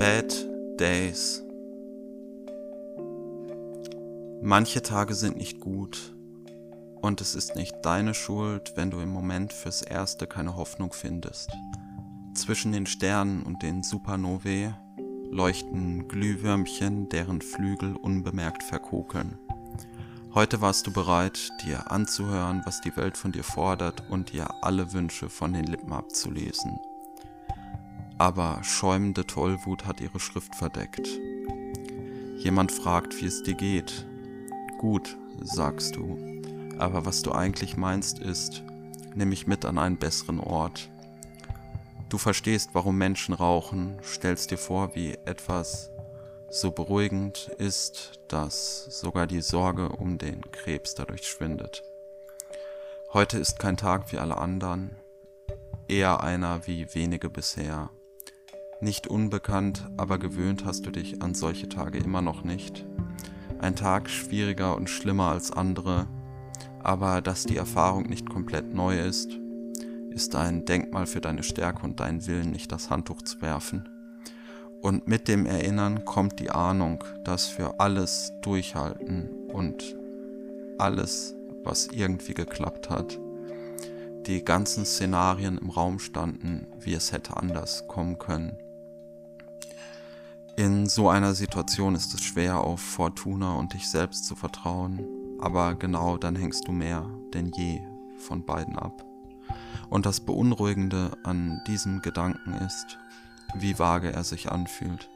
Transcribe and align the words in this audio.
Bad 0.00 0.34
Days. 0.78 1.42
Manche 4.40 4.80
Tage 4.80 5.12
sind 5.12 5.36
nicht 5.36 5.60
gut 5.60 6.14
und 7.02 7.20
es 7.20 7.34
ist 7.34 7.54
nicht 7.54 7.74
deine 7.82 8.14
Schuld, 8.14 8.72
wenn 8.76 8.90
du 8.90 9.00
im 9.00 9.10
Moment 9.10 9.52
fürs 9.52 9.82
Erste 9.82 10.26
keine 10.26 10.56
Hoffnung 10.56 10.94
findest. 10.94 11.50
Zwischen 12.32 12.72
den 12.72 12.86
Sternen 12.86 13.42
und 13.42 13.62
den 13.62 13.82
Supernovae 13.82 14.74
leuchten 15.30 16.08
Glühwürmchen, 16.08 17.10
deren 17.10 17.42
Flügel 17.42 17.94
unbemerkt 17.94 18.62
verkokeln. 18.62 19.38
Heute 20.32 20.62
warst 20.62 20.86
du 20.86 20.94
bereit, 20.94 21.50
dir 21.62 21.90
anzuhören, 21.90 22.62
was 22.64 22.80
die 22.80 22.96
Welt 22.96 23.18
von 23.18 23.32
dir 23.32 23.44
fordert 23.44 24.02
und 24.08 24.32
dir 24.32 24.48
alle 24.64 24.94
Wünsche 24.94 25.28
von 25.28 25.52
den 25.52 25.66
Lippen 25.66 25.92
abzulesen. 25.92 26.78
Aber 28.20 28.62
schäumende 28.62 29.26
Tollwut 29.26 29.86
hat 29.86 30.02
ihre 30.02 30.20
Schrift 30.20 30.54
verdeckt. 30.54 31.08
Jemand 32.36 32.70
fragt, 32.70 33.18
wie 33.18 33.24
es 33.24 33.42
dir 33.42 33.54
geht. 33.54 34.06
Gut, 34.76 35.16
sagst 35.40 35.96
du. 35.96 36.18
Aber 36.78 37.06
was 37.06 37.22
du 37.22 37.32
eigentlich 37.32 37.78
meinst 37.78 38.18
ist, 38.18 38.62
nimm 39.14 39.30
mich 39.30 39.46
mit 39.46 39.64
an 39.64 39.78
einen 39.78 39.96
besseren 39.96 40.38
Ort. 40.38 40.90
Du 42.10 42.18
verstehst, 42.18 42.74
warum 42.74 42.98
Menschen 42.98 43.32
rauchen, 43.32 43.96
stellst 44.04 44.50
dir 44.50 44.58
vor, 44.58 44.94
wie 44.94 45.14
etwas 45.24 45.90
so 46.50 46.72
beruhigend 46.72 47.50
ist, 47.56 48.20
dass 48.28 49.00
sogar 49.00 49.26
die 49.26 49.40
Sorge 49.40 49.88
um 49.88 50.18
den 50.18 50.42
Krebs 50.52 50.94
dadurch 50.94 51.26
schwindet. 51.26 51.84
Heute 53.14 53.38
ist 53.38 53.58
kein 53.58 53.78
Tag 53.78 54.12
wie 54.12 54.18
alle 54.18 54.36
anderen, 54.36 54.94
eher 55.88 56.22
einer 56.22 56.66
wie 56.66 56.94
wenige 56.94 57.30
bisher. 57.30 57.88
Nicht 58.82 59.08
unbekannt, 59.08 59.90
aber 59.98 60.18
gewöhnt 60.18 60.64
hast 60.64 60.86
du 60.86 60.90
dich 60.90 61.20
an 61.20 61.34
solche 61.34 61.68
Tage 61.68 61.98
immer 61.98 62.22
noch 62.22 62.44
nicht. 62.44 62.86
Ein 63.58 63.76
Tag 63.76 64.08
schwieriger 64.08 64.74
und 64.74 64.88
schlimmer 64.88 65.30
als 65.30 65.52
andere, 65.52 66.06
aber 66.82 67.20
dass 67.20 67.44
die 67.44 67.58
Erfahrung 67.58 68.04
nicht 68.04 68.30
komplett 68.30 68.72
neu 68.72 68.98
ist, 68.98 69.38
ist 70.08 70.34
ein 70.34 70.64
Denkmal 70.64 71.06
für 71.06 71.20
deine 71.20 71.42
Stärke 71.42 71.84
und 71.84 72.00
deinen 72.00 72.26
Willen, 72.26 72.52
nicht 72.52 72.72
das 72.72 72.88
Handtuch 72.88 73.20
zu 73.20 73.42
werfen. 73.42 73.86
Und 74.80 75.06
mit 75.06 75.28
dem 75.28 75.44
Erinnern 75.44 76.06
kommt 76.06 76.40
die 76.40 76.50
Ahnung, 76.50 77.04
dass 77.22 77.48
für 77.48 77.80
alles 77.80 78.32
Durchhalten 78.40 79.28
und 79.52 79.94
alles, 80.78 81.34
was 81.64 81.88
irgendwie 81.88 82.32
geklappt 82.32 82.88
hat, 82.88 83.20
die 84.26 84.42
ganzen 84.42 84.86
Szenarien 84.86 85.58
im 85.58 85.68
Raum 85.68 85.98
standen, 85.98 86.66
wie 86.80 86.94
es 86.94 87.12
hätte 87.12 87.36
anders 87.36 87.86
kommen 87.86 88.18
können. 88.18 88.56
In 90.60 90.90
so 90.90 91.08
einer 91.08 91.34
Situation 91.34 91.94
ist 91.94 92.12
es 92.12 92.20
schwer, 92.20 92.58
auf 92.58 92.82
Fortuna 92.82 93.54
und 93.54 93.72
dich 93.72 93.88
selbst 93.88 94.26
zu 94.26 94.36
vertrauen, 94.36 95.00
aber 95.40 95.74
genau 95.74 96.18
dann 96.18 96.36
hängst 96.36 96.68
du 96.68 96.72
mehr 96.72 97.08
denn 97.32 97.50
je 97.56 97.80
von 98.18 98.44
beiden 98.44 98.78
ab. 98.78 99.02
Und 99.88 100.04
das 100.04 100.20
Beunruhigende 100.20 101.12
an 101.22 101.62
diesem 101.66 102.02
Gedanken 102.02 102.52
ist, 102.52 102.98
wie 103.54 103.78
vage 103.78 104.12
er 104.12 104.22
sich 104.22 104.52
anfühlt. 104.52 105.08